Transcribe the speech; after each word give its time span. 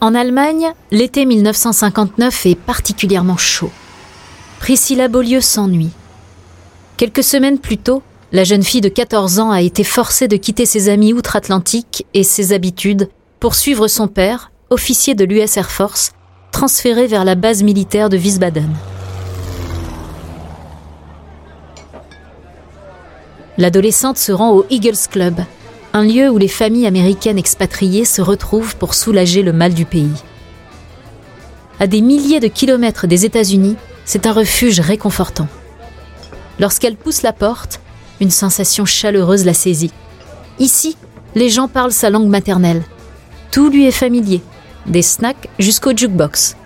En 0.00 0.14
Allemagne, 0.14 0.72
l'été 0.92 1.26
1959 1.26 2.46
est 2.46 2.54
particulièrement 2.54 3.36
chaud. 3.36 3.72
Priscilla 4.60 5.08
Beaulieu 5.08 5.40
s'ennuie. 5.40 5.90
Quelques 6.96 7.24
semaines 7.24 7.58
plus 7.58 7.78
tôt, 7.78 8.02
la 8.30 8.44
jeune 8.44 8.62
fille 8.62 8.80
de 8.80 8.88
14 8.88 9.40
ans 9.40 9.50
a 9.50 9.60
été 9.60 9.82
forcée 9.82 10.28
de 10.28 10.36
quitter 10.36 10.66
ses 10.66 10.88
amis 10.88 11.12
outre-Atlantique 11.12 12.06
et 12.14 12.22
ses 12.22 12.52
habitudes 12.52 13.08
pour 13.40 13.56
suivre 13.56 13.88
son 13.88 14.06
père, 14.06 14.52
officier 14.70 15.16
de 15.16 15.24
l'US 15.24 15.56
Air 15.56 15.70
Force, 15.70 16.12
transféré 16.52 17.08
vers 17.08 17.24
la 17.24 17.34
base 17.34 17.64
militaire 17.64 18.08
de 18.08 18.16
Wiesbaden. 18.16 18.70
L'adolescente 23.56 24.18
se 24.18 24.30
rend 24.30 24.52
au 24.52 24.64
Eagles 24.70 25.08
Club, 25.10 25.40
un 25.92 26.04
lieu 26.04 26.28
où 26.28 26.38
les 26.38 26.48
familles 26.48 26.86
américaines 26.86 27.38
expatriées 27.38 28.04
se 28.04 28.20
retrouvent 28.20 28.76
pour 28.76 28.94
soulager 28.94 29.42
le 29.42 29.52
mal 29.52 29.74
du 29.74 29.84
pays. 29.84 30.22
À 31.80 31.86
des 31.86 32.00
milliers 32.00 32.40
de 32.40 32.48
kilomètres 32.48 33.06
des 33.06 33.24
États-Unis, 33.24 33.76
c'est 34.04 34.26
un 34.26 34.32
refuge 34.32 34.80
réconfortant. 34.80 35.48
Lorsqu'elle 36.58 36.96
pousse 36.96 37.22
la 37.22 37.32
porte, 37.32 37.80
une 38.20 38.30
sensation 38.30 38.84
chaleureuse 38.84 39.44
la 39.44 39.54
saisit. 39.54 39.92
Ici, 40.58 40.96
les 41.34 41.48
gens 41.48 41.68
parlent 41.68 41.92
sa 41.92 42.10
langue 42.10 42.28
maternelle. 42.28 42.82
Tout 43.50 43.70
lui 43.70 43.86
est 43.86 43.92
familier, 43.92 44.42
des 44.86 45.02
snacks 45.02 45.48
jusqu'au 45.58 45.96
jukebox. 45.96 46.56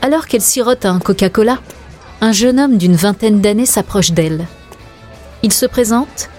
Alors 0.00 0.26
qu'elle 0.26 0.42
sirote 0.42 0.86
un 0.86 1.00
Coca-Cola, 1.00 1.58
un 2.20 2.32
jeune 2.32 2.60
homme 2.60 2.78
d'une 2.78 2.94
vingtaine 2.94 3.40
d'années 3.40 3.66
s'approche 3.66 4.12
d'elle. 4.12 4.46
Il 5.42 5.52
se 5.52 5.66
présente 5.66 6.30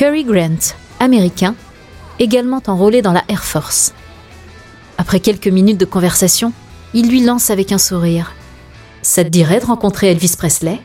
Curry 0.00 0.24
Grant, 0.24 0.74
américain, 0.98 1.54
également 2.18 2.62
enrôlé 2.66 3.02
dans 3.02 3.12
la 3.12 3.22
Air 3.28 3.44
Force. 3.44 3.92
Après 4.96 5.20
quelques 5.20 5.48
minutes 5.48 5.76
de 5.76 5.84
conversation, 5.84 6.54
il 6.94 7.10
lui 7.10 7.22
lance 7.22 7.50
avec 7.50 7.70
un 7.70 7.76
sourire 7.76 8.32
Ça 9.02 9.24
te 9.24 9.28
dirait 9.28 9.60
de 9.60 9.66
rencontrer 9.66 10.10
Elvis 10.10 10.36
Presley? 10.38 10.80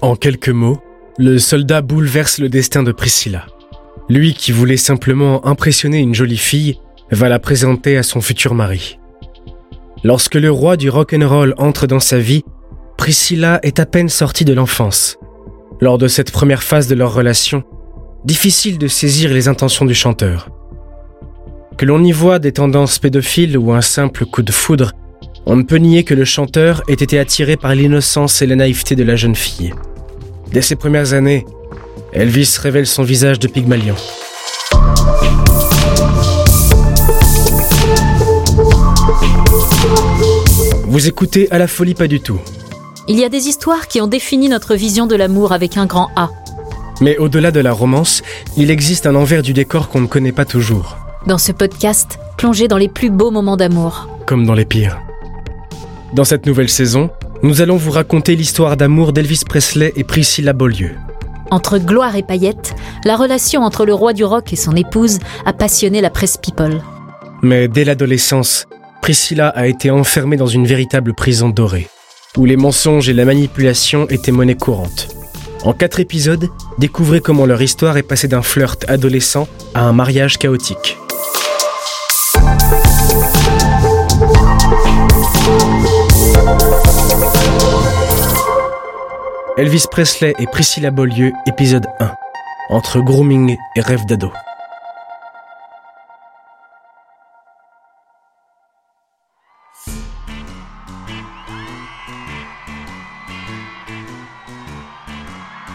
En 0.00 0.14
quelques 0.14 0.50
mots, 0.50 0.80
le 1.18 1.40
soldat 1.40 1.82
bouleverse 1.82 2.38
le 2.38 2.48
destin 2.48 2.84
de 2.84 2.92
Priscilla. 2.92 3.46
Lui 4.08 4.34
qui 4.34 4.52
voulait 4.52 4.76
simplement 4.76 5.44
impressionner 5.44 5.98
une 5.98 6.14
jolie 6.14 6.36
fille 6.36 6.78
va 7.10 7.28
la 7.28 7.40
présenter 7.40 7.96
à 7.96 8.04
son 8.04 8.20
futur 8.20 8.54
mari. 8.54 9.00
Lorsque 10.04 10.36
le 10.36 10.52
roi 10.52 10.76
du 10.76 10.90
rock'n'roll 10.90 11.56
entre 11.58 11.88
dans 11.88 11.98
sa 11.98 12.20
vie, 12.20 12.44
Priscilla 12.96 13.60
est 13.62 13.80
à 13.80 13.86
peine 13.86 14.08
sortie 14.08 14.44
de 14.44 14.54
l'enfance. 14.54 15.18
Lors 15.80 15.98
de 15.98 16.08
cette 16.08 16.30
première 16.30 16.62
phase 16.62 16.86
de 16.86 16.94
leur 16.94 17.12
relation, 17.12 17.64
difficile 18.24 18.78
de 18.78 18.88
saisir 18.88 19.32
les 19.32 19.48
intentions 19.48 19.84
du 19.84 19.94
chanteur. 19.94 20.48
Que 21.76 21.84
l'on 21.84 22.02
y 22.02 22.12
voit 22.12 22.38
des 22.38 22.52
tendances 22.52 22.98
pédophiles 22.98 23.58
ou 23.58 23.72
un 23.72 23.82
simple 23.82 24.24
coup 24.24 24.42
de 24.42 24.52
foudre, 24.52 24.92
on 25.44 25.56
ne 25.56 25.62
peut 25.62 25.76
nier 25.76 26.04
que 26.04 26.14
le 26.14 26.24
chanteur 26.24 26.82
ait 26.88 26.94
été 26.94 27.18
attiré 27.18 27.56
par 27.56 27.74
l'innocence 27.74 28.40
et 28.40 28.46
la 28.46 28.56
naïveté 28.56 28.96
de 28.96 29.02
la 29.02 29.16
jeune 29.16 29.34
fille. 29.34 29.74
Dès 30.50 30.62
ses 30.62 30.76
premières 30.76 31.12
années, 31.12 31.44
Elvis 32.12 32.56
révèle 32.60 32.86
son 32.86 33.02
visage 33.02 33.38
de 33.40 33.48
Pygmalion. 33.48 33.96
Vous 40.86 41.08
écoutez 41.08 41.50
à 41.50 41.58
la 41.58 41.66
folie 41.66 41.94
pas 41.94 42.06
du 42.06 42.20
tout. 42.20 42.40
Il 43.06 43.18
y 43.18 43.24
a 43.24 43.28
des 43.28 43.48
histoires 43.48 43.86
qui 43.86 44.00
ont 44.00 44.06
défini 44.06 44.48
notre 44.48 44.74
vision 44.74 45.06
de 45.06 45.14
l'amour 45.14 45.52
avec 45.52 45.76
un 45.76 45.84
grand 45.84 46.10
A. 46.16 46.30
Mais 47.00 47.18
au-delà 47.18 47.50
de 47.50 47.60
la 47.60 47.72
romance, 47.72 48.22
il 48.56 48.70
existe 48.70 49.06
un 49.06 49.14
envers 49.14 49.42
du 49.42 49.52
décor 49.52 49.88
qu'on 49.88 50.00
ne 50.00 50.06
connaît 50.06 50.32
pas 50.32 50.46
toujours. 50.46 50.96
Dans 51.26 51.38
ce 51.38 51.52
podcast, 51.52 52.18
plongez 52.38 52.66
dans 52.66 52.78
les 52.78 52.88
plus 52.88 53.10
beaux 53.10 53.30
moments 53.30 53.56
d'amour. 53.56 54.08
Comme 54.26 54.46
dans 54.46 54.54
les 54.54 54.64
pires. 54.64 55.00
Dans 56.14 56.24
cette 56.24 56.46
nouvelle 56.46 56.70
saison, 56.70 57.10
nous 57.42 57.60
allons 57.60 57.76
vous 57.76 57.90
raconter 57.90 58.36
l'histoire 58.36 58.76
d'amour 58.76 59.12
d'Elvis 59.12 59.42
Presley 59.46 59.92
et 59.96 60.04
Priscilla 60.04 60.54
Beaulieu. 60.54 60.92
Entre 61.50 61.78
gloire 61.78 62.16
et 62.16 62.22
paillettes, 62.22 62.74
la 63.04 63.16
relation 63.16 63.62
entre 63.62 63.84
le 63.84 63.92
roi 63.92 64.14
du 64.14 64.24
rock 64.24 64.52
et 64.52 64.56
son 64.56 64.74
épouse 64.76 65.18
a 65.44 65.52
passionné 65.52 66.00
la 66.00 66.10
presse 66.10 66.38
people. 66.38 66.80
Mais 67.42 67.68
dès 67.68 67.84
l'adolescence, 67.84 68.66
Priscilla 69.02 69.48
a 69.48 69.66
été 69.66 69.90
enfermée 69.90 70.38
dans 70.38 70.46
une 70.46 70.66
véritable 70.66 71.12
prison 71.12 71.50
dorée, 71.50 71.88
où 72.36 72.44
les 72.44 72.56
mensonges 72.56 73.08
et 73.08 73.12
la 73.12 73.24
manipulation 73.24 74.06
étaient 74.08 74.32
monnaie 74.32 74.56
courante. 74.56 75.08
En 75.62 75.72
quatre 75.72 76.00
épisodes, 76.00 76.48
découvrez 76.78 77.20
comment 77.20 77.46
leur 77.46 77.62
histoire 77.62 77.96
est 77.96 78.02
passée 78.02 78.28
d'un 78.28 78.42
flirt 78.42 78.84
adolescent 78.88 79.48
à 79.74 79.82
un 79.82 79.92
mariage 79.92 80.38
chaotique. 80.38 80.98
Elvis 89.56 89.84
Presley 89.90 90.34
et 90.38 90.46
Priscilla 90.46 90.90
Beaulieu, 90.90 91.32
épisode 91.46 91.86
1. 92.00 92.10
Entre 92.70 93.00
grooming 93.00 93.56
et 93.76 93.80
rêve 93.80 94.04
d'ado. 94.06 94.30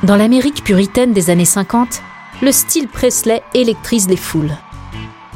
Dans 0.09 0.15
l'Amérique 0.15 0.63
puritaine 0.63 1.13
des 1.13 1.29
années 1.29 1.45
50, 1.45 2.01
le 2.41 2.51
style 2.51 2.87
Presley 2.87 3.43
électrise 3.53 4.09
les 4.09 4.17
foules. 4.17 4.57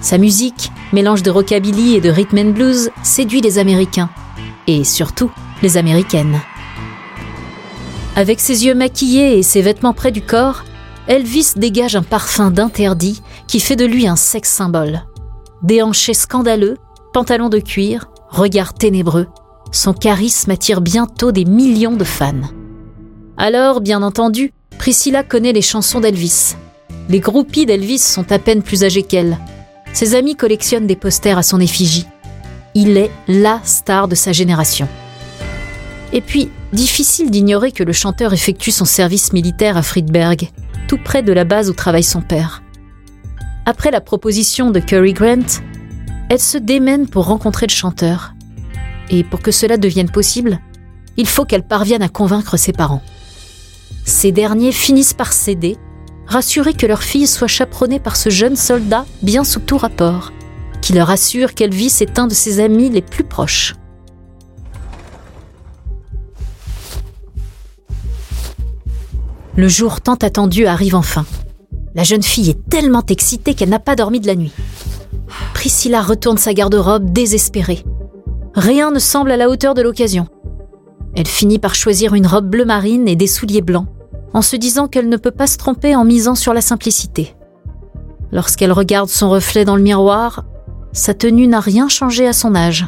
Sa 0.01 0.17
musique, 0.17 0.71
mélange 0.93 1.21
de 1.21 1.29
rockabilly 1.29 1.93
et 1.93 2.01
de 2.01 2.09
rhythm 2.09 2.39
and 2.39 2.51
blues, 2.53 2.89
séduit 3.03 3.41
les 3.41 3.59
Américains, 3.59 4.09
et 4.65 4.83
surtout 4.83 5.29
les 5.61 5.77
Américaines. 5.77 6.41
Avec 8.15 8.39
ses 8.39 8.65
yeux 8.65 8.73
maquillés 8.73 9.37
et 9.37 9.43
ses 9.43 9.61
vêtements 9.61 9.93
près 9.93 10.11
du 10.11 10.23
corps, 10.23 10.63
Elvis 11.05 11.53
dégage 11.55 11.95
un 11.95 12.01
parfum 12.01 12.49
d'interdit 12.49 13.21
qui 13.45 13.59
fait 13.59 13.75
de 13.75 13.85
lui 13.85 14.07
un 14.07 14.15
sexe 14.15 14.49
symbole. 14.49 15.03
Déhanché 15.61 16.15
scandaleux, 16.15 16.77
pantalon 17.13 17.49
de 17.49 17.59
cuir, 17.59 18.09
regard 18.31 18.73
ténébreux, 18.73 19.27
son 19.71 19.93
charisme 19.93 20.49
attire 20.49 20.81
bientôt 20.81 21.31
des 21.31 21.45
millions 21.45 21.95
de 21.95 22.03
fans. 22.03 22.49
Alors, 23.37 23.81
bien 23.81 24.03
entendu, 24.03 24.51
Priscilla 24.83 25.23
connaît 25.23 25.53
les 25.53 25.61
chansons 25.61 26.01
d'Elvis. 26.01 26.57
Les 27.07 27.21
groupies 27.21 27.65
d'Elvis 27.65 27.99
sont 27.99 28.29
à 28.33 28.37
peine 28.37 28.61
plus 28.61 28.83
âgés 28.83 29.03
qu'elle. 29.03 29.37
Ses 29.93 30.13
amis 30.13 30.35
collectionnent 30.35 30.87
des 30.87 30.97
posters 30.97 31.37
à 31.37 31.41
son 31.41 31.61
effigie. 31.61 32.05
Il 32.75 32.97
est 32.97 33.09
LA 33.29 33.61
star 33.63 34.09
de 34.09 34.15
sa 34.15 34.33
génération. 34.33 34.89
Et 36.11 36.19
puis, 36.19 36.49
difficile 36.73 37.31
d'ignorer 37.31 37.71
que 37.71 37.85
le 37.85 37.93
chanteur 37.93 38.33
effectue 38.33 38.71
son 38.71 38.83
service 38.83 39.31
militaire 39.31 39.77
à 39.77 39.83
Friedberg, 39.83 40.49
tout 40.89 40.99
près 41.01 41.23
de 41.23 41.31
la 41.31 41.45
base 41.45 41.69
où 41.69 41.73
travaille 41.73 42.03
son 42.03 42.19
père. 42.21 42.61
Après 43.65 43.89
la 43.89 44.01
proposition 44.01 44.69
de 44.69 44.81
Curry 44.81 45.13
Grant, 45.13 45.61
elle 46.29 46.41
se 46.41 46.57
démène 46.57 47.07
pour 47.07 47.27
rencontrer 47.27 47.67
le 47.67 47.73
chanteur. 47.73 48.33
Et 49.09 49.23
pour 49.23 49.39
que 49.39 49.51
cela 49.51 49.77
devienne 49.77 50.11
possible, 50.11 50.59
il 51.15 51.25
faut 51.25 51.45
qu'elle 51.45 51.65
parvienne 51.65 52.01
à 52.01 52.09
convaincre 52.09 52.57
ses 52.57 52.73
parents. 52.73 53.01
Ces 54.05 54.31
derniers 54.31 54.71
finissent 54.71 55.13
par 55.13 55.33
céder, 55.33 55.77
rassurés 56.27 56.73
que 56.73 56.85
leur 56.85 57.03
fille 57.03 57.27
soit 57.27 57.47
chaperonnée 57.47 57.99
par 57.99 58.15
ce 58.15 58.29
jeune 58.29 58.55
soldat 58.55 59.05
bien 59.21 59.43
sous 59.43 59.59
tout 59.59 59.77
rapport, 59.77 60.31
qui 60.81 60.93
leur 60.93 61.09
assure 61.09 61.53
qu'Elvis 61.53 61.97
est 62.01 62.19
un 62.19 62.27
de 62.27 62.33
ses 62.33 62.59
amis 62.59 62.89
les 62.89 63.01
plus 63.01 63.23
proches. 63.23 63.75
Le 69.55 69.67
jour 69.67 70.01
tant 70.01 70.15
attendu 70.15 70.65
arrive 70.65 70.95
enfin. 70.95 71.25
La 71.93 72.03
jeune 72.03 72.23
fille 72.23 72.49
est 72.49 72.69
tellement 72.69 73.05
excitée 73.07 73.53
qu'elle 73.53 73.69
n'a 73.69 73.77
pas 73.79 73.95
dormi 73.95 74.19
de 74.19 74.25
la 74.25 74.35
nuit. 74.35 74.51
Priscilla 75.53 76.01
retourne 76.01 76.39
sa 76.39 76.55
garde-robe 76.55 77.13
désespérée. 77.13 77.83
Rien 78.55 78.91
ne 78.91 78.99
semble 78.99 79.31
à 79.31 79.37
la 79.37 79.49
hauteur 79.49 79.75
de 79.75 79.83
l'occasion. 79.83 80.27
Elle 81.15 81.27
finit 81.27 81.59
par 81.59 81.75
choisir 81.75 82.15
une 82.15 82.25
robe 82.25 82.49
bleu 82.49 82.65
marine 82.65 83.07
et 83.07 83.15
des 83.15 83.27
souliers 83.27 83.61
blancs, 83.61 83.87
en 84.33 84.41
se 84.41 84.55
disant 84.55 84.87
qu'elle 84.87 85.09
ne 85.09 85.17
peut 85.17 85.31
pas 85.31 85.47
se 85.47 85.57
tromper 85.57 85.95
en 85.95 86.05
misant 86.05 86.35
sur 86.35 86.53
la 86.53 86.61
simplicité. 86.61 87.35
Lorsqu'elle 88.31 88.71
regarde 88.71 89.09
son 89.09 89.29
reflet 89.29 89.65
dans 89.65 89.75
le 89.75 89.83
miroir, 89.83 90.45
sa 90.91 91.13
tenue 91.13 91.47
n'a 91.47 91.59
rien 91.59 91.87
changé 91.87 92.27
à 92.27 92.33
son 92.33 92.55
âge. 92.55 92.85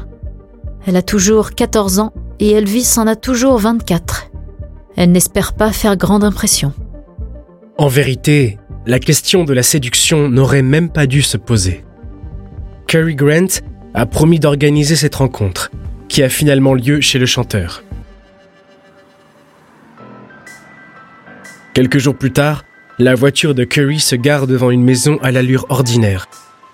Elle 0.86 0.96
a 0.96 1.02
toujours 1.02 1.52
14 1.52 2.00
ans 2.00 2.14
et 2.40 2.52
Elvis 2.52 2.96
en 2.98 3.08
a 3.08 3.16
toujours 3.16 3.58
24. 3.58 4.32
Elle 4.96 5.12
n'espère 5.12 5.54
pas 5.54 5.72
faire 5.72 5.98
grande 5.98 6.24
impression. 6.24 6.74
En 7.78 7.88
vérité, 7.88 8.58
la 8.86 9.00
question 9.00 9.44
de 9.44 9.54
la 9.54 9.64
séduction 9.64 10.30
n'aurait 10.30 10.62
même 10.62 10.90
pas 10.90 11.08
dû 11.08 11.22
se 11.22 11.38
poser. 11.38 11.84
Cary 12.88 13.16
Grant 13.16 13.62
a 13.94 14.06
promis 14.06 14.40
d'organiser 14.40 14.96
cette 14.96 15.16
rencontre, 15.16 15.72
qui 16.08 16.22
a 16.22 16.30
finalement 16.30 16.74
lieu 16.74 17.02
chez 17.02 17.18
le 17.18 17.26
chanteur. 17.26 17.84
Quelques 21.76 21.98
jours 21.98 22.16
plus 22.16 22.32
tard, 22.32 22.64
la 23.00 23.16
voiture 23.16 23.54
de 23.54 23.66
Curry 23.66 24.00
se 24.00 24.16
gare 24.16 24.48
devant 24.48 24.72
une 24.72 24.86
maison 24.86 25.20
à 25.22 25.32
l'allure 25.32 25.66
ordinaire, 25.68 26.30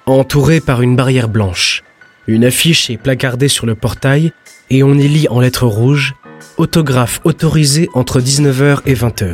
entourée 0.05 0.61
par 0.61 0.83
une 0.83 0.95
barrière 0.95 1.27
blanche. 1.27 1.81
Une 2.27 2.45
affiche 2.45 2.91
est 2.91 2.97
placardée 2.97 3.47
sur 3.47 3.65
le 3.65 3.73
portail 3.73 4.31
et 4.69 4.83
on 4.83 4.93
y 4.93 5.07
lit 5.07 5.27
en 5.27 5.39
lettres 5.39 5.65
rouges 5.65 6.13
Autographe 6.57 7.19
autorisé 7.23 7.89
entre 7.95 8.21
19h 8.21 8.81
et 8.85 8.93
20h. 8.93 9.33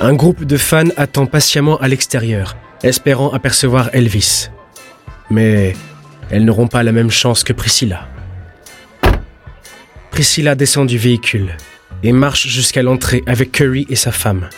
Un 0.00 0.14
groupe 0.14 0.42
de 0.42 0.56
fans 0.56 0.90
attend 0.96 1.26
patiemment 1.26 1.76
à 1.76 1.86
l'extérieur, 1.86 2.56
espérant 2.82 3.30
apercevoir 3.30 3.90
Elvis. 3.92 4.48
Mais 5.30 5.76
elles 6.30 6.44
n'auront 6.44 6.66
pas 6.66 6.82
la 6.82 6.90
même 6.90 7.12
chance 7.12 7.44
que 7.44 7.52
Priscilla. 7.52 8.08
Priscilla 10.10 10.56
descend 10.56 10.88
du 10.88 10.98
véhicule 10.98 11.56
et 12.02 12.12
marche 12.12 12.46
jusqu'à 12.46 12.82
l'entrée 12.82 13.22
avec 13.26 13.52
Curry 13.52 13.86
et 13.88 13.96
sa 13.96 14.12
femme. 14.12 14.48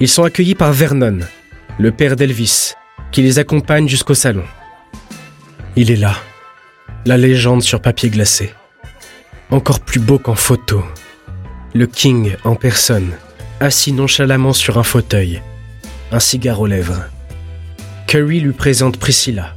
Ils 0.00 0.08
sont 0.08 0.24
accueillis 0.24 0.54
par 0.54 0.72
Vernon, 0.72 1.20
le 1.78 1.90
père 1.92 2.16
d'Elvis, 2.16 2.74
qui 3.12 3.22
les 3.22 3.38
accompagne 3.38 3.88
jusqu'au 3.88 4.14
salon. 4.14 4.44
Il 5.76 5.90
est 5.90 5.96
là, 5.96 6.16
la 7.06 7.16
légende 7.16 7.62
sur 7.62 7.80
papier 7.80 8.10
glacé. 8.10 8.52
Encore 9.50 9.80
plus 9.80 10.00
beau 10.00 10.18
qu'en 10.18 10.34
photo. 10.34 10.84
Le 11.74 11.86
King 11.86 12.36
en 12.44 12.54
personne, 12.54 13.12
assis 13.60 13.92
nonchalamment 13.92 14.52
sur 14.52 14.78
un 14.78 14.82
fauteuil, 14.82 15.42
un 16.12 16.20
cigare 16.20 16.60
aux 16.60 16.66
lèvres. 16.66 17.04
Curry 18.06 18.40
lui 18.40 18.52
présente 18.52 18.98
Priscilla 18.98 19.54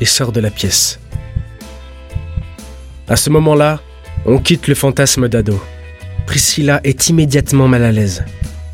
et 0.00 0.04
sort 0.04 0.32
de 0.32 0.40
la 0.40 0.50
pièce. 0.50 1.00
À 3.08 3.16
ce 3.16 3.30
moment-là, 3.30 3.80
on 4.26 4.38
quitte 4.38 4.66
le 4.68 4.74
fantasme 4.74 5.28
d'ado. 5.28 5.60
Priscilla 6.26 6.80
est 6.82 7.08
immédiatement 7.08 7.68
mal 7.68 7.84
à 7.84 7.92
l'aise. 7.92 8.24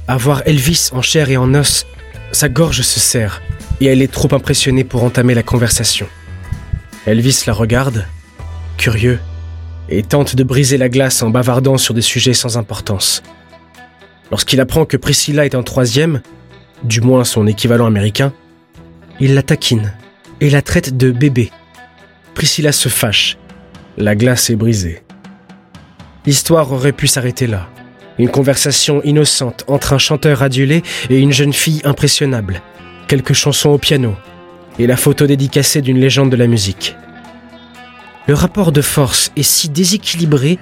Avoir 0.08 0.42
Elvis 0.46 0.88
en 0.92 1.02
chair 1.02 1.30
et 1.30 1.36
en 1.36 1.54
os, 1.54 1.86
sa 2.32 2.48
gorge 2.48 2.80
se 2.80 2.98
serre 2.98 3.42
et 3.80 3.86
elle 3.86 4.02
est 4.02 4.10
trop 4.10 4.34
impressionnée 4.34 4.84
pour 4.84 5.04
entamer 5.04 5.34
la 5.34 5.42
conversation. 5.42 6.06
Elvis 7.06 7.44
la 7.46 7.52
regarde, 7.52 8.06
curieux, 8.78 9.18
et 9.88 10.02
tente 10.02 10.36
de 10.36 10.44
briser 10.44 10.78
la 10.78 10.88
glace 10.88 11.22
en 11.22 11.30
bavardant 11.30 11.76
sur 11.76 11.92
des 11.92 12.00
sujets 12.00 12.32
sans 12.32 12.56
importance. 12.56 13.22
Lorsqu'il 14.30 14.60
apprend 14.60 14.86
que 14.86 14.96
Priscilla 14.96 15.44
est 15.44 15.54
en 15.54 15.62
troisième, 15.62 16.22
du 16.84 17.00
moins 17.00 17.24
son 17.24 17.46
équivalent 17.46 17.86
américain, 17.86 18.32
il 19.20 19.34
la 19.34 19.42
taquine 19.42 19.92
et 20.40 20.48
la 20.48 20.62
traite 20.62 20.96
de 20.96 21.10
bébé. 21.10 21.50
Priscilla 22.34 22.72
se 22.72 22.88
fâche. 22.88 23.36
La 23.98 24.14
glace 24.14 24.48
est 24.48 24.56
brisée. 24.56 25.02
L'histoire 26.24 26.70
aurait 26.70 26.92
pu 26.92 27.06
s'arrêter 27.08 27.46
là. 27.46 27.68
Une 28.18 28.28
conversation 28.28 29.02
innocente 29.02 29.64
entre 29.66 29.92
un 29.92 29.98
chanteur 29.98 30.42
adulé 30.42 30.82
et 31.10 31.18
une 31.18 31.32
jeune 31.32 31.52
fille 31.52 31.80
impressionnable. 31.84 32.62
Quelques 33.08 33.32
chansons 33.32 33.70
au 33.70 33.78
piano. 33.78 34.14
Et 34.78 34.86
la 34.86 34.96
photo 34.96 35.26
dédicacée 35.26 35.82
d'une 35.82 35.98
légende 35.98 36.30
de 36.30 36.36
la 36.36 36.46
musique. 36.46 36.94
Le 38.28 38.34
rapport 38.34 38.70
de 38.70 38.82
force 38.82 39.32
est 39.36 39.42
si 39.42 39.68
déséquilibré 39.68 40.58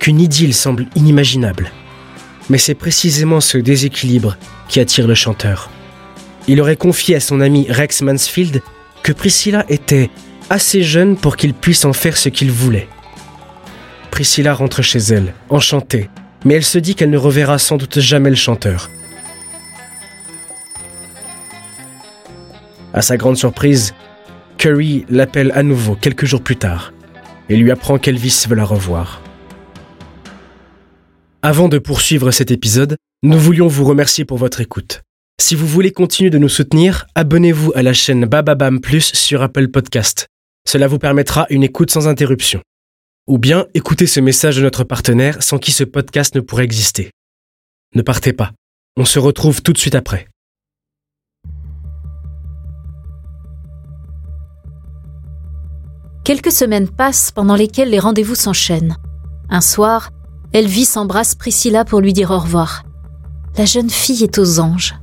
qu'une 0.00 0.20
idylle 0.20 0.54
semble 0.54 0.86
inimaginable. 0.96 1.70
Mais 2.50 2.58
c'est 2.58 2.74
précisément 2.74 3.40
ce 3.40 3.56
déséquilibre 3.56 4.36
qui 4.68 4.80
attire 4.80 5.06
le 5.06 5.14
chanteur. 5.14 5.70
Il 6.48 6.60
aurait 6.60 6.76
confié 6.76 7.14
à 7.14 7.20
son 7.20 7.40
ami 7.40 7.66
Rex 7.70 8.02
Mansfield 8.02 8.60
que 9.02 9.12
Priscilla 9.12 9.64
était 9.68 10.10
assez 10.50 10.82
jeune 10.82 11.16
pour 11.16 11.36
qu'il 11.36 11.54
puisse 11.54 11.84
en 11.84 11.92
faire 11.92 12.16
ce 12.16 12.28
qu'il 12.28 12.50
voulait. 12.50 12.88
Priscilla 14.14 14.54
rentre 14.54 14.80
chez 14.80 15.00
elle, 15.00 15.34
enchantée, 15.48 16.08
mais 16.44 16.54
elle 16.54 16.64
se 16.64 16.78
dit 16.78 16.94
qu'elle 16.94 17.10
ne 17.10 17.18
reverra 17.18 17.58
sans 17.58 17.76
doute 17.76 17.98
jamais 17.98 18.30
le 18.30 18.36
chanteur. 18.36 18.88
À 22.92 23.02
sa 23.02 23.16
grande 23.16 23.36
surprise, 23.36 23.92
Curry 24.56 25.04
l'appelle 25.10 25.50
à 25.56 25.64
nouveau 25.64 25.96
quelques 25.96 26.26
jours 26.26 26.44
plus 26.44 26.54
tard 26.54 26.92
et 27.48 27.56
lui 27.56 27.72
apprend 27.72 27.98
qu'Elvis 27.98 28.44
veut 28.48 28.54
la 28.54 28.64
revoir. 28.64 29.20
Avant 31.42 31.68
de 31.68 31.78
poursuivre 31.78 32.30
cet 32.30 32.52
épisode, 32.52 32.96
nous 33.24 33.40
voulions 33.40 33.66
vous 33.66 33.84
remercier 33.84 34.24
pour 34.24 34.38
votre 34.38 34.60
écoute. 34.60 35.02
Si 35.42 35.56
vous 35.56 35.66
voulez 35.66 35.90
continuer 35.90 36.30
de 36.30 36.38
nous 36.38 36.48
soutenir, 36.48 37.06
abonnez-vous 37.16 37.72
à 37.74 37.82
la 37.82 37.92
chaîne 37.92 38.26
Bababam 38.26 38.80
Plus 38.80 39.12
sur 39.12 39.42
Apple 39.42 39.70
Podcast. 39.70 40.28
Cela 40.68 40.86
vous 40.86 41.00
permettra 41.00 41.46
une 41.50 41.64
écoute 41.64 41.90
sans 41.90 42.06
interruption. 42.06 42.62
Ou 43.26 43.38
bien 43.38 43.64
écoutez 43.72 44.06
ce 44.06 44.20
message 44.20 44.58
de 44.58 44.62
notre 44.62 44.84
partenaire 44.84 45.42
sans 45.42 45.56
qui 45.56 45.72
ce 45.72 45.82
podcast 45.82 46.34
ne 46.34 46.42
pourrait 46.42 46.64
exister. 46.64 47.10
Ne 47.94 48.02
partez 48.02 48.34
pas. 48.34 48.52
On 48.98 49.06
se 49.06 49.18
retrouve 49.18 49.62
tout 49.62 49.72
de 49.72 49.78
suite 49.78 49.94
après. 49.94 50.28
Quelques 56.22 56.52
semaines 56.52 56.90
passent 56.90 57.30
pendant 57.30 57.56
lesquelles 57.56 57.88
les 57.88 57.98
rendez-vous 57.98 58.34
s'enchaînent. 58.34 58.98
Un 59.48 59.62
soir, 59.62 60.10
Elvis 60.52 60.90
embrasse 60.96 61.34
Priscilla 61.34 61.86
pour 61.86 62.00
lui 62.00 62.12
dire 62.12 62.30
au 62.30 62.38
revoir. 62.38 62.84
La 63.56 63.64
jeune 63.64 63.88
fille 63.88 64.22
est 64.22 64.38
aux 64.38 64.60
anges. 64.60 64.96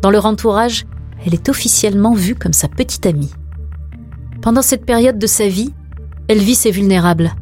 Dans 0.00 0.10
leur 0.10 0.24
entourage, 0.24 0.86
elle 1.26 1.34
est 1.34 1.50
officiellement 1.50 2.14
vue 2.14 2.34
comme 2.34 2.54
sa 2.54 2.68
petite 2.68 3.04
amie. 3.04 3.34
Pendant 4.40 4.62
cette 4.62 4.86
période 4.86 5.18
de 5.18 5.26
sa 5.26 5.48
vie, 5.48 5.74
Elvis 6.28 6.62
est 6.64 6.70
vulnérable. 6.70 7.34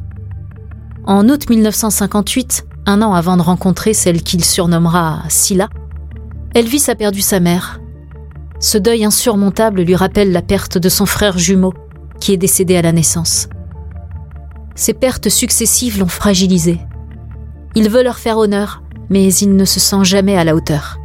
En 1.05 1.27
août 1.29 1.49
1958, 1.49 2.65
un 2.85 3.01
an 3.01 3.13
avant 3.13 3.35
de 3.35 3.41
rencontrer 3.41 3.93
celle 3.93 4.21
qu'il 4.21 4.45
surnommera 4.45 5.23
Scylla, 5.29 5.67
Elvis 6.53 6.85
a 6.89 6.95
perdu 6.95 7.21
sa 7.21 7.39
mère. 7.39 7.81
Ce 8.59 8.77
deuil 8.77 9.03
insurmontable 9.03 9.81
lui 9.81 9.95
rappelle 9.95 10.31
la 10.31 10.43
perte 10.43 10.77
de 10.77 10.89
son 10.89 11.07
frère 11.07 11.39
jumeau, 11.39 11.73
qui 12.19 12.33
est 12.33 12.37
décédé 12.37 12.75
à 12.75 12.83
la 12.83 12.91
naissance. 12.91 13.49
Ces 14.75 14.93
pertes 14.93 15.29
successives 15.29 15.97
l'ont 15.99 16.07
fragilisé. 16.07 16.79
Il 17.73 17.89
veut 17.89 18.03
leur 18.03 18.19
faire 18.19 18.37
honneur, 18.37 18.83
mais 19.09 19.33
il 19.33 19.55
ne 19.55 19.65
se 19.65 19.79
sent 19.79 20.03
jamais 20.03 20.37
à 20.37 20.43
la 20.43 20.55
hauteur. 20.55 20.99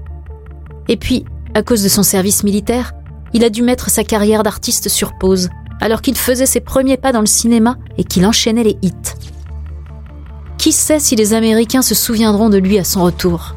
Et 0.88 0.98
puis, 0.98 1.24
à 1.54 1.62
cause 1.62 1.82
de 1.82 1.88
son 1.88 2.02
service 2.02 2.44
militaire, 2.44 2.92
il 3.32 3.44
a 3.44 3.50
dû 3.50 3.62
mettre 3.62 3.88
sa 3.88 4.04
carrière 4.04 4.42
d'artiste 4.42 4.90
sur 4.90 5.16
pause, 5.16 5.48
alors 5.80 6.02
qu'il 6.02 6.16
faisait 6.16 6.46
ses 6.46 6.60
premiers 6.60 6.98
pas 6.98 7.12
dans 7.12 7.20
le 7.20 7.26
cinéma 7.26 7.76
et 7.96 8.04
qu'il 8.04 8.26
enchaînait 8.26 8.64
les 8.64 8.78
hits. 8.82 8.92
Qui 10.66 10.72
sait 10.72 10.98
si 10.98 11.14
les 11.14 11.32
Américains 11.32 11.80
se 11.80 11.94
souviendront 11.94 12.50
de 12.50 12.58
lui 12.58 12.76
à 12.76 12.82
son 12.82 13.04
retour? 13.04 13.54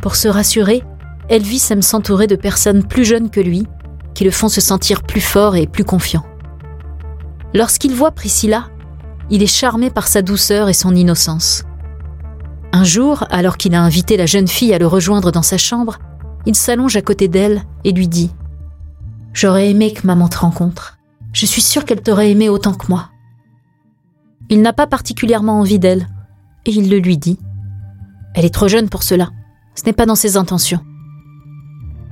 Pour 0.00 0.16
se 0.16 0.26
rassurer, 0.26 0.82
Elvis 1.28 1.66
aime 1.68 1.82
s'entourer 1.82 2.26
de 2.26 2.34
personnes 2.34 2.82
plus 2.82 3.04
jeunes 3.04 3.28
que 3.28 3.40
lui, 3.40 3.66
qui 4.14 4.24
le 4.24 4.30
font 4.30 4.48
se 4.48 4.62
sentir 4.62 5.02
plus 5.02 5.20
fort 5.20 5.56
et 5.56 5.66
plus 5.66 5.84
confiant. 5.84 6.24
Lorsqu'il 7.52 7.94
voit 7.94 8.12
Priscilla, 8.12 8.70
il 9.28 9.42
est 9.42 9.54
charmé 9.54 9.90
par 9.90 10.08
sa 10.08 10.22
douceur 10.22 10.70
et 10.70 10.72
son 10.72 10.94
innocence. 10.94 11.64
Un 12.72 12.84
jour, 12.84 13.24
alors 13.28 13.58
qu'il 13.58 13.74
a 13.74 13.82
invité 13.82 14.16
la 14.16 14.24
jeune 14.24 14.48
fille 14.48 14.72
à 14.72 14.78
le 14.78 14.86
rejoindre 14.86 15.30
dans 15.30 15.42
sa 15.42 15.58
chambre, 15.58 15.98
il 16.46 16.54
s'allonge 16.54 16.96
à 16.96 17.02
côté 17.02 17.28
d'elle 17.28 17.64
et 17.84 17.92
lui 17.92 18.08
dit⁇ 18.08 18.28
J'aurais 19.34 19.68
aimé 19.68 19.92
que 19.92 20.06
maman 20.06 20.28
te 20.28 20.38
rencontre. 20.38 20.96
Je 21.34 21.44
suis 21.44 21.60
sûre 21.60 21.84
qu'elle 21.84 22.00
t'aurait 22.00 22.30
aimé 22.30 22.48
autant 22.48 22.72
que 22.72 22.86
moi. 22.88 23.10
Il 24.52 24.62
n'a 24.62 24.72
pas 24.72 24.88
particulièrement 24.88 25.60
envie 25.60 25.78
d'elle, 25.78 26.08
et 26.66 26.72
il 26.72 26.90
le 26.90 26.98
lui 26.98 27.16
dit. 27.16 27.38
Elle 28.34 28.44
est 28.44 28.52
trop 28.52 28.66
jeune 28.66 28.88
pour 28.88 29.04
cela. 29.04 29.30
Ce 29.76 29.84
n'est 29.86 29.92
pas 29.92 30.06
dans 30.06 30.16
ses 30.16 30.36
intentions. 30.36 30.80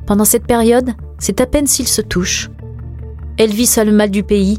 Pendant 0.06 0.24
cette 0.24 0.46
période, 0.46 0.92
c'est 1.18 1.40
à 1.40 1.46
peine 1.46 1.66
s'ils 1.66 1.88
se 1.88 2.00
touchent. 2.00 2.48
Elvis 3.38 3.74
a 3.76 3.84
le 3.84 3.90
mal 3.90 4.10
du 4.10 4.22
pays, 4.22 4.56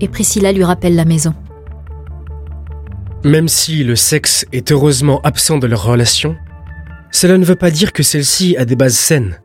et 0.00 0.06
Priscilla 0.06 0.52
lui 0.52 0.62
rappelle 0.62 0.94
la 0.94 1.04
maison. 1.04 1.34
Même 3.24 3.48
si 3.48 3.82
le 3.82 3.96
sexe 3.96 4.46
est 4.52 4.70
heureusement 4.70 5.20
absent 5.22 5.58
de 5.58 5.66
leur 5.66 5.82
relation, 5.82 6.36
cela 7.10 7.38
ne 7.38 7.44
veut 7.44 7.56
pas 7.56 7.72
dire 7.72 7.92
que 7.92 8.04
celle-ci 8.04 8.56
a 8.56 8.64
des 8.64 8.76
bases 8.76 8.94
saines. 8.94 9.40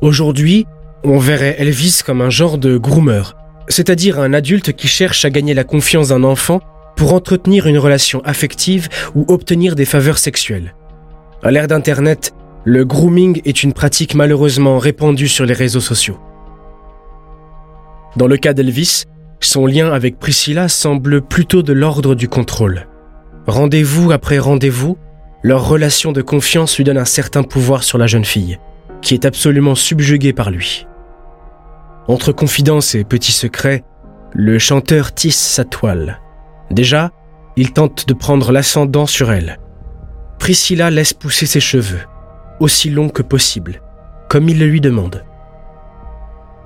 Aujourd'hui, 0.00 0.66
on 1.04 1.18
verrait 1.18 1.56
Elvis 1.58 2.00
comme 2.04 2.20
un 2.20 2.30
genre 2.30 2.58
de 2.58 2.76
groomer, 2.76 3.36
c'est-à-dire 3.68 4.20
un 4.20 4.34
adulte 4.34 4.72
qui 4.72 4.88
cherche 4.88 5.24
à 5.24 5.30
gagner 5.30 5.54
la 5.54 5.64
confiance 5.64 6.08
d'un 6.08 6.24
enfant 6.24 6.60
pour 6.96 7.14
entretenir 7.14 7.66
une 7.66 7.78
relation 7.78 8.20
affective 8.24 8.88
ou 9.14 9.24
obtenir 9.28 9.74
des 9.74 9.84
faveurs 9.84 10.18
sexuelles. 10.18 10.74
À 11.42 11.50
l'ère 11.50 11.68
d'Internet, 11.68 12.32
le 12.64 12.84
grooming 12.84 13.40
est 13.46 13.62
une 13.62 13.72
pratique 13.72 14.14
malheureusement 14.14 14.78
répandue 14.78 15.28
sur 15.28 15.46
les 15.46 15.54
réseaux 15.54 15.80
sociaux. 15.80 16.18
Dans 18.16 18.26
le 18.26 18.36
cas 18.36 18.52
d'Elvis, 18.52 19.04
son 19.40 19.64
lien 19.64 19.90
avec 19.90 20.18
Priscilla 20.18 20.68
semble 20.68 21.22
plutôt 21.22 21.62
de 21.62 21.72
l'ordre 21.72 22.14
du 22.14 22.28
contrôle. 22.28 22.86
Rendez-vous 23.46 24.12
après 24.12 24.38
rendez-vous, 24.38 24.98
leur 25.42 25.66
relation 25.66 26.12
de 26.12 26.20
confiance 26.20 26.76
lui 26.76 26.84
donne 26.84 26.98
un 26.98 27.06
certain 27.06 27.42
pouvoir 27.42 27.82
sur 27.82 27.96
la 27.96 28.06
jeune 28.06 28.26
fille, 28.26 28.58
qui 29.00 29.14
est 29.14 29.24
absolument 29.24 29.74
subjuguée 29.74 30.34
par 30.34 30.50
lui. 30.50 30.86
Entre 32.10 32.32
confidences 32.32 32.96
et 32.96 33.04
petits 33.04 33.30
secrets, 33.30 33.84
le 34.32 34.58
chanteur 34.58 35.14
tisse 35.14 35.38
sa 35.38 35.64
toile. 35.64 36.20
Déjà, 36.72 37.12
il 37.54 37.72
tente 37.72 38.08
de 38.08 38.14
prendre 38.14 38.50
l'ascendant 38.50 39.06
sur 39.06 39.30
elle. 39.30 39.60
Priscilla 40.40 40.90
laisse 40.90 41.12
pousser 41.12 41.46
ses 41.46 41.60
cheveux, 41.60 42.00
aussi 42.58 42.90
longs 42.90 43.10
que 43.10 43.22
possible, 43.22 43.80
comme 44.28 44.48
il 44.48 44.58
le 44.58 44.66
lui 44.66 44.80
demande. 44.80 45.24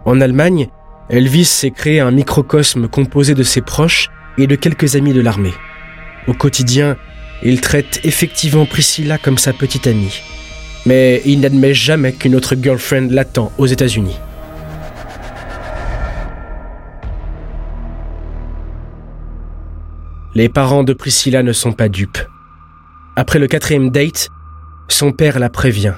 En 0.06 0.22
Allemagne, 0.22 0.68
Elvis 1.10 1.44
s'est 1.44 1.72
créé 1.72 2.00
un 2.00 2.10
microcosme 2.10 2.88
composé 2.88 3.34
de 3.34 3.42
ses 3.42 3.60
proches 3.60 4.08
et 4.38 4.46
de 4.46 4.56
quelques 4.56 4.96
amis 4.96 5.12
de 5.12 5.20
l'armée. 5.20 5.52
Au 6.26 6.32
quotidien, 6.32 6.96
il 7.42 7.60
traite 7.60 8.00
effectivement 8.02 8.64
Priscilla 8.64 9.18
comme 9.18 9.36
sa 9.36 9.52
petite 9.52 9.88
amie. 9.88 10.22
Mais 10.86 11.20
il 11.26 11.40
n'admet 11.40 11.74
jamais 11.74 12.14
qu'une 12.14 12.34
autre 12.34 12.54
girlfriend 12.54 13.10
l'attend 13.10 13.52
aux 13.58 13.66
États-Unis. 13.66 14.18
Les 20.36 20.48
parents 20.48 20.82
de 20.82 20.92
Priscilla 20.92 21.44
ne 21.44 21.52
sont 21.52 21.72
pas 21.72 21.88
dupes. 21.88 22.18
Après 23.14 23.38
le 23.38 23.46
quatrième 23.46 23.90
date, 23.90 24.30
son 24.88 25.12
père 25.12 25.38
la 25.38 25.48
prévient. 25.48 25.94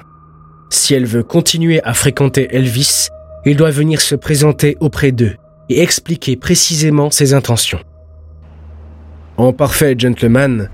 Si 0.68 0.92
elle 0.92 1.06
veut 1.06 1.22
continuer 1.22 1.82
à 1.84 1.94
fréquenter 1.94 2.48
Elvis, 2.50 3.08
il 3.46 3.56
doit 3.56 3.70
venir 3.70 4.02
se 4.02 4.14
présenter 4.14 4.76
auprès 4.80 5.10
d'eux 5.10 5.36
et 5.70 5.80
expliquer 5.80 6.36
précisément 6.36 7.10
ses 7.10 7.32
intentions. 7.32 7.80
En 9.38 9.54
parfait 9.54 9.94
gentleman, 9.98 10.68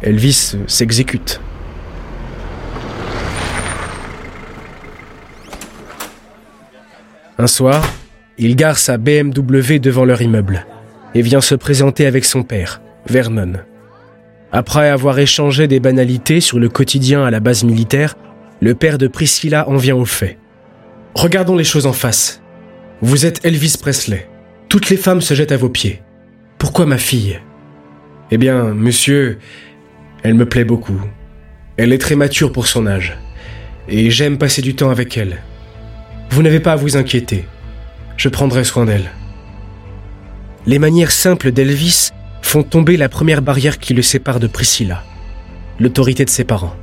Elvis 0.00 0.56
s'exécute. 0.66 1.38
Un 7.38 7.46
soir, 7.46 7.86
il 8.38 8.56
gare 8.56 8.78
sa 8.78 8.96
BMW 8.96 9.78
devant 9.80 10.06
leur 10.06 10.22
immeuble 10.22 10.64
et 11.14 11.20
vient 11.20 11.42
se 11.42 11.54
présenter 11.54 12.06
avec 12.06 12.24
son 12.24 12.42
père, 12.42 12.80
Vernon. 13.06 13.54
Après 14.52 14.88
avoir 14.88 15.18
échangé 15.18 15.66
des 15.66 15.80
banalités 15.80 16.40
sur 16.40 16.58
le 16.58 16.68
quotidien 16.68 17.24
à 17.24 17.30
la 17.30 17.40
base 17.40 17.64
militaire, 17.64 18.16
le 18.60 18.74
père 18.74 18.98
de 18.98 19.08
Priscilla 19.08 19.68
en 19.68 19.76
vient 19.76 19.96
au 19.96 20.04
fait. 20.04 20.38
Regardons 21.14 21.56
les 21.56 21.64
choses 21.64 21.86
en 21.86 21.92
face. 21.92 22.42
Vous 23.00 23.26
êtes 23.26 23.44
Elvis 23.44 23.76
Presley. 23.80 24.28
Toutes 24.68 24.90
les 24.90 24.96
femmes 24.96 25.20
se 25.20 25.34
jettent 25.34 25.52
à 25.52 25.56
vos 25.56 25.68
pieds. 25.68 26.02
Pourquoi 26.58 26.86
ma 26.86 26.98
fille? 26.98 27.40
Eh 28.30 28.38
bien, 28.38 28.72
monsieur, 28.74 29.38
elle 30.22 30.34
me 30.34 30.48
plaît 30.48 30.64
beaucoup. 30.64 31.00
Elle 31.76 31.92
est 31.92 31.98
très 31.98 32.14
mature 32.14 32.52
pour 32.52 32.66
son 32.66 32.86
âge. 32.86 33.18
Et 33.88 34.10
j'aime 34.10 34.38
passer 34.38 34.62
du 34.62 34.76
temps 34.76 34.90
avec 34.90 35.16
elle. 35.16 35.38
Vous 36.30 36.42
n'avez 36.42 36.60
pas 36.60 36.72
à 36.72 36.76
vous 36.76 36.96
inquiéter. 36.96 37.44
Je 38.16 38.28
prendrai 38.28 38.64
soin 38.64 38.84
d'elle. 38.84 39.10
Les 40.66 40.78
manières 40.78 41.10
simples 41.10 41.50
d'Elvis 41.50 42.10
font 42.52 42.62
tomber 42.62 42.98
la 42.98 43.08
première 43.08 43.40
barrière 43.40 43.78
qui 43.78 43.94
le 43.94 44.02
sépare 44.02 44.38
de 44.38 44.46
Priscilla, 44.46 45.02
l'autorité 45.80 46.26
de 46.26 46.28
ses 46.28 46.44
parents. 46.44 46.76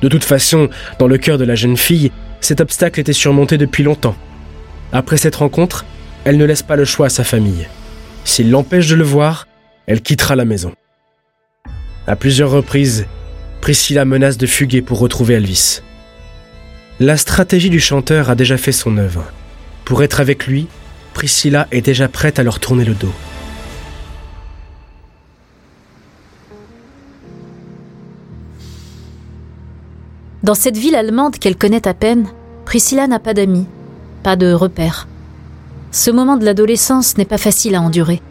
De 0.00 0.08
toute 0.08 0.24
façon, 0.24 0.70
dans 0.98 1.06
le 1.06 1.18
cœur 1.18 1.36
de 1.36 1.44
la 1.44 1.54
jeune 1.54 1.76
fille, 1.76 2.12
cet 2.40 2.62
obstacle 2.62 2.98
était 2.98 3.12
surmonté 3.12 3.58
depuis 3.58 3.82
longtemps. 3.82 4.16
Après 4.92 5.18
cette 5.18 5.36
rencontre, 5.36 5.84
elle 6.24 6.38
ne 6.38 6.46
laisse 6.46 6.62
pas 6.62 6.76
le 6.76 6.86
choix 6.86 7.06
à 7.06 7.10
sa 7.10 7.24
famille. 7.24 7.68
S'il 8.24 8.50
l'empêche 8.50 8.88
de 8.88 8.94
le 8.94 9.04
voir, 9.04 9.46
elle 9.86 10.00
quittera 10.00 10.34
la 10.34 10.46
maison. 10.46 10.72
À 12.06 12.16
plusieurs 12.16 12.50
reprises, 12.50 13.04
Priscilla 13.60 14.06
menace 14.06 14.38
de 14.38 14.46
fuguer 14.46 14.80
pour 14.80 14.98
retrouver 14.98 15.34
Elvis. 15.34 15.82
La 17.00 17.18
stratégie 17.18 17.68
du 17.68 17.80
chanteur 17.80 18.30
a 18.30 18.34
déjà 18.34 18.56
fait 18.56 18.72
son 18.72 18.96
œuvre. 18.96 19.30
Pour 19.84 20.02
être 20.02 20.20
avec 20.22 20.46
lui, 20.46 20.68
Priscilla 21.12 21.68
est 21.70 21.82
déjà 21.82 22.08
prête 22.08 22.38
à 22.38 22.42
leur 22.42 22.60
tourner 22.60 22.86
le 22.86 22.94
dos. 22.94 23.12
Dans 30.46 30.54
cette 30.54 30.76
ville 30.76 30.94
allemande 30.94 31.38
qu'elle 31.40 31.56
connaît 31.56 31.88
à 31.88 31.92
peine, 31.92 32.28
Priscilla 32.64 33.08
n'a 33.08 33.18
pas 33.18 33.34
d'amis, 33.34 33.66
pas 34.22 34.36
de 34.36 34.52
repères. 34.52 35.08
Ce 35.90 36.08
moment 36.08 36.36
de 36.36 36.44
l'adolescence 36.44 37.18
n'est 37.18 37.24
pas 37.24 37.36
facile 37.36 37.74
à 37.74 37.82
endurer. 37.82 38.22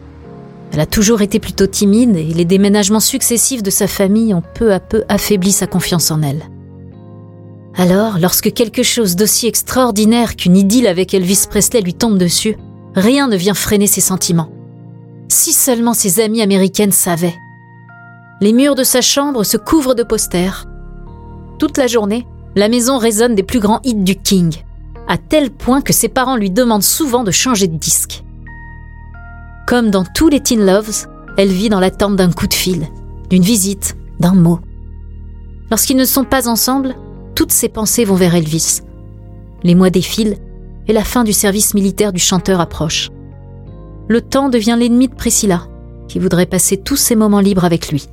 Elle 0.72 0.80
a 0.80 0.86
toujours 0.86 1.20
été 1.20 1.40
plutôt 1.40 1.66
timide 1.66 2.16
et 2.16 2.32
les 2.32 2.46
déménagements 2.46 3.00
successifs 3.00 3.62
de 3.62 3.68
sa 3.68 3.86
famille 3.86 4.32
ont 4.32 4.42
peu 4.54 4.72
à 4.72 4.80
peu 4.80 5.04
affaibli 5.10 5.52
sa 5.52 5.66
confiance 5.66 6.10
en 6.10 6.22
elle. 6.22 6.48
Alors, 7.76 8.18
lorsque 8.18 8.50
quelque 8.50 8.82
chose 8.82 9.14
d'aussi 9.14 9.46
extraordinaire 9.46 10.36
qu'une 10.36 10.56
idylle 10.56 10.86
avec 10.86 11.12
Elvis 11.12 11.44
Presley 11.50 11.82
lui 11.82 11.92
tombe 11.92 12.16
dessus, 12.16 12.56
rien 12.94 13.28
ne 13.28 13.36
vient 13.36 13.52
freiner 13.52 13.86
ses 13.86 14.00
sentiments. 14.00 14.50
Si 15.28 15.52
seulement 15.52 15.92
ses 15.92 16.20
amies 16.20 16.40
américaines 16.40 16.92
savaient. 16.92 17.36
Les 18.40 18.54
murs 18.54 18.74
de 18.74 18.84
sa 18.84 19.02
chambre 19.02 19.44
se 19.44 19.58
couvrent 19.58 19.94
de 19.94 20.02
posters, 20.02 20.66
toute 21.58 21.78
la 21.78 21.86
journée, 21.86 22.26
la 22.54 22.68
maison 22.68 22.98
résonne 22.98 23.34
des 23.34 23.42
plus 23.42 23.60
grands 23.60 23.80
hits 23.84 23.94
du 23.94 24.16
King, 24.16 24.54
à 25.08 25.18
tel 25.18 25.50
point 25.50 25.80
que 25.80 25.92
ses 25.92 26.08
parents 26.08 26.36
lui 26.36 26.50
demandent 26.50 26.82
souvent 26.82 27.24
de 27.24 27.30
changer 27.30 27.66
de 27.66 27.76
disque. 27.76 28.24
Comme 29.66 29.90
dans 29.90 30.04
tous 30.04 30.28
les 30.28 30.40
Teen 30.40 30.64
Loves, 30.64 31.06
elle 31.36 31.48
vit 31.48 31.68
dans 31.68 31.80
l'attente 31.80 32.16
d'un 32.16 32.30
coup 32.30 32.46
de 32.46 32.54
fil, 32.54 32.86
d'une 33.30 33.42
visite, 33.42 33.96
d'un 34.20 34.34
mot. 34.34 34.60
Lorsqu'ils 35.70 35.96
ne 35.96 36.04
sont 36.04 36.24
pas 36.24 36.48
ensemble, 36.48 36.94
toutes 37.34 37.52
ses 37.52 37.68
pensées 37.68 38.04
vont 38.04 38.14
vers 38.14 38.34
Elvis. 38.34 38.80
Les 39.62 39.74
mois 39.74 39.90
défilent 39.90 40.38
et 40.86 40.92
la 40.92 41.04
fin 41.04 41.24
du 41.24 41.32
service 41.32 41.74
militaire 41.74 42.12
du 42.12 42.20
chanteur 42.20 42.60
approche. 42.60 43.10
Le 44.08 44.20
temps 44.20 44.48
devient 44.48 44.76
l'ennemi 44.78 45.08
de 45.08 45.14
Priscilla, 45.14 45.66
qui 46.08 46.18
voudrait 46.20 46.46
passer 46.46 46.76
tous 46.76 46.96
ses 46.96 47.16
moments 47.16 47.40
libres 47.40 47.64
avec 47.64 47.90
lui. 47.90 48.08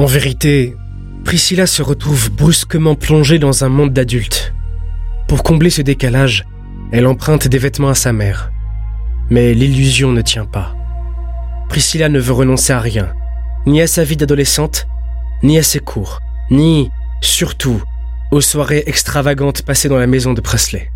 En 0.00 0.06
vérité, 0.06 0.78
Priscilla 1.26 1.66
se 1.66 1.82
retrouve 1.82 2.30
brusquement 2.30 2.94
plongée 2.94 3.38
dans 3.38 3.64
un 3.64 3.68
monde 3.68 3.92
d'adultes. 3.92 4.54
Pour 5.28 5.42
combler 5.42 5.68
ce 5.68 5.82
décalage, 5.82 6.46
elle 6.90 7.06
emprunte 7.06 7.48
des 7.48 7.58
vêtements 7.58 7.90
à 7.90 7.94
sa 7.94 8.10
mère. 8.10 8.50
Mais 9.28 9.52
l'illusion 9.52 10.10
ne 10.10 10.22
tient 10.22 10.46
pas. 10.46 10.74
Priscilla 11.68 12.08
ne 12.08 12.18
veut 12.18 12.32
renoncer 12.32 12.72
à 12.72 12.80
rien, 12.80 13.12
ni 13.66 13.82
à 13.82 13.86
sa 13.86 14.02
vie 14.02 14.16
d'adolescente, 14.16 14.86
ni 15.42 15.58
à 15.58 15.62
ses 15.62 15.80
cours, 15.80 16.18
ni, 16.50 16.90
surtout, 17.20 17.82
aux 18.30 18.40
soirées 18.40 18.84
extravagantes 18.86 19.60
passées 19.60 19.90
dans 19.90 19.98
la 19.98 20.06
maison 20.06 20.32
de 20.32 20.40
Presley. 20.40 20.90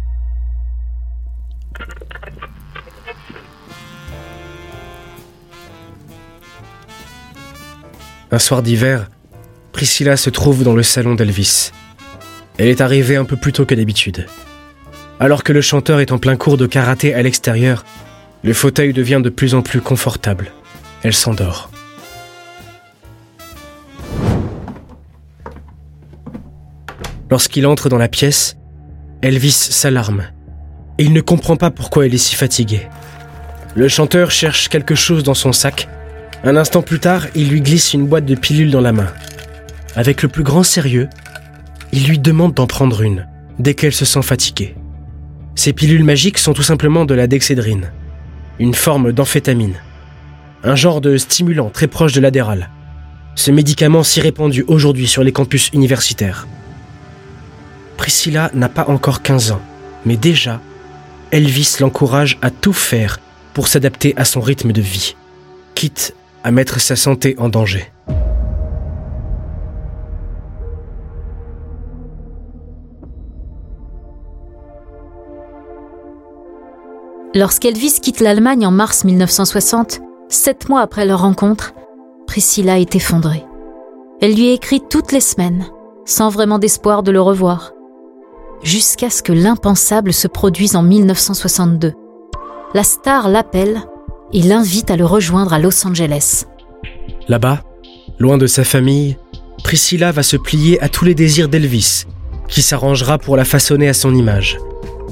Un 8.35 8.41
soir 8.41 8.62
d'hiver, 8.62 9.11
Priscilla 9.71 10.17
se 10.17 10.29
trouve 10.29 10.64
dans 10.64 10.75
le 10.75 10.83
salon 10.83 11.14
d'Elvis. 11.14 11.71
Elle 12.59 12.67
est 12.67 12.81
arrivée 12.81 13.14
un 13.14 13.25
peu 13.25 13.37
plus 13.37 13.53
tôt 13.53 13.64
que 13.64 13.76
d'habitude. 13.76 14.26
Alors 15.21 15.45
que 15.45 15.53
le 15.53 15.61
chanteur 15.61 16.00
est 16.00 16.11
en 16.11 16.19
plein 16.19 16.35
cours 16.35 16.57
de 16.57 16.67
karaté 16.67 17.14
à 17.14 17.23
l'extérieur, 17.23 17.85
le 18.43 18.53
fauteuil 18.53 18.93
devient 18.93 19.21
de 19.23 19.31
plus 19.31 19.55
en 19.55 19.62
plus 19.62 19.81
confortable. 19.81 20.50
Elle 21.05 21.14
s'endort. 21.14 21.71
Lorsqu'il 27.31 27.69
entre 27.69 27.88
dans 27.88 27.99
la 27.99 28.09
pièce, 28.09 28.57
Elvis 29.23 29.53
s'alarme 29.53 30.25
il 30.99 31.12
ne 31.12 31.21
comprend 31.21 31.55
pas 31.55 31.71
pourquoi 31.71 32.05
elle 32.07 32.14
est 32.14 32.19
si 32.19 32.35
fatiguée. 32.35 32.88
Le 33.76 33.87
chanteur 33.87 34.33
cherche 34.33 34.69
quelque 34.69 34.97
chose 34.97 35.23
dans 35.23 35.35
son 35.35 35.53
sac. 35.53 35.87
Un 36.47 36.57
instant 36.57 36.83
plus 36.83 37.01
tard, 37.01 37.27
il 37.35 37.49
lui 37.49 37.63
glisse 37.63 37.95
une 37.95 38.07
boîte 38.07 38.27
de 38.27 38.35
pilules 38.35 38.71
dans 38.71 38.83
la 38.83 38.93
main. 38.93 39.11
Avec 39.97 40.23
le 40.23 40.29
plus 40.29 40.43
grand 40.43 40.63
sérieux, 40.63 41.09
il 41.91 42.07
lui 42.07 42.19
demande 42.19 42.53
d'en 42.53 42.67
prendre 42.67 43.01
une 43.01 43.27
dès 43.59 43.73
qu'elle 43.73 43.95
se 43.95 44.05
sent 44.05 44.21
fatiguée. 44.21 44.75
Ces 45.55 45.73
pilules 45.73 46.05
magiques 46.05 46.37
sont 46.37 46.53
tout 46.53 46.63
simplement 46.63 47.07
de 47.07 47.15
la 47.15 47.27
dexédrine, 47.27 47.93
une 48.59 48.75
forme 48.75 49.13
d'amphétamine, 49.13 49.77
un 50.65 50.75
genre 50.75 51.01
de 51.01 51.17
stimulant 51.17 51.71
très 51.71 51.87
proche 51.87 52.13
de 52.13 52.21
l'adéral. 52.21 52.69
Ce 53.37 53.51
médicament 53.51 54.03
si 54.03 54.21
répandu 54.21 54.67
aujourd'hui 54.69 55.07
sur 55.07 55.25
les 55.25 55.33
campus 55.33 55.71
universitaires. 55.73 56.47
Priscilla 57.97 58.51
n'a 58.53 58.69
pas 58.69 58.85
encore 58.89 59.23
15 59.23 59.53
ans, 59.53 59.63
mais 60.05 60.19
déjà, 60.19 60.61
Elvis 61.31 61.77
l'encourage 61.81 62.37
à 62.43 62.51
tout 62.51 62.75
faire 62.75 63.19
pour 63.55 63.67
s'adapter 63.67 64.13
à 64.19 64.27
son 64.27 64.43
rythme 64.43 64.73
de 64.73 64.83
vie, 64.83 65.17
quitte 65.75 66.15
à 66.45 66.51
mettre 66.51 66.79
sa 66.79 66.95
santé 66.95 67.35
en 67.39 67.49
danger. 67.49 67.91
Lorsqu'Elvis 77.35 77.99
quitte 78.01 78.21
l'Allemagne 78.21 78.65
en 78.65 78.71
mars 78.71 79.05
1960, 79.05 80.01
sept 80.29 80.69
mois 80.69 80.83
après 80.83 81.05
leur 81.05 81.23
rencontre, 81.23 81.75
Priscilla 82.29 82.79
est 82.79 82.95
effondrée. 82.95 83.45
Elle 84.21 84.35
lui 84.35 84.53
écrit 84.53 84.81
toutes 84.89 85.11
les 85.11 85.21
semaines, 85.21 85.67
sans 86.05 86.29
vraiment 86.29 86.61
d'espoir 86.61 87.03
de 87.03 87.11
le 87.11 87.21
revoir, 87.21 87.73
jusqu'à 88.63 89.11
ce 89.11 89.23
que 89.23 89.33
l'impensable 89.33 90.13
se 90.13 90.29
produise 90.29 90.77
en 90.77 90.83
1962. 90.83 91.95
La 92.75 92.85
star 92.85 93.29
l'appelle 93.29 93.83
et 94.35 94.43
l'invite 94.43 94.91
à 94.91 94.97
le 94.97 95.07
rejoindre 95.07 95.53
à 95.53 95.59
Los 95.59 95.87
Angeles. 95.87 96.45
Là-bas, 97.29 97.62
loin 98.19 98.37
de 98.37 98.47
sa 98.47 98.64
famille, 98.64 99.17
Priscilla 99.62 100.12
va 100.12 100.23
se 100.23 100.37
plier 100.37 100.81
à 100.83 100.88
tous 100.88 101.05
les 101.05 101.14
désirs 101.14 101.49
d'Elvis, 101.49 102.05
qui 102.49 102.61
s'arrangera 102.61 103.19
pour 103.19 103.37
la 103.37 103.45
façonner 103.45 103.88
à 103.88 103.95
son 103.95 104.14
image. 104.14 104.59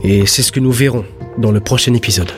Et 0.03 0.27
c'est 0.27 0.43
ce 0.43 0.53
que 0.53 0.61
nous 0.61 0.73
verrons 0.73 1.05
dans 1.39 1.53
le 1.53 1.61
prochain 1.61 1.95
épisode. 1.95 2.33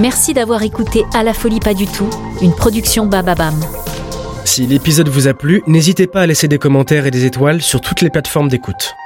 Merci 0.00 0.32
d'avoir 0.32 0.62
écouté 0.62 1.04
À 1.12 1.24
la 1.24 1.34
folie 1.34 1.58
pas 1.58 1.74
du 1.74 1.86
tout, 1.86 2.08
une 2.40 2.54
production 2.54 3.06
Bababam. 3.06 3.54
Si 4.58 4.66
l'épisode 4.66 5.08
vous 5.08 5.28
a 5.28 5.34
plu, 5.34 5.62
n'hésitez 5.68 6.08
pas 6.08 6.22
à 6.22 6.26
laisser 6.26 6.48
des 6.48 6.58
commentaires 6.58 7.06
et 7.06 7.12
des 7.12 7.24
étoiles 7.26 7.62
sur 7.62 7.80
toutes 7.80 8.00
les 8.00 8.10
plateformes 8.10 8.48
d'écoute. 8.48 8.96